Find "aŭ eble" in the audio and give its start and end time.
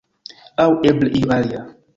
0.63-1.13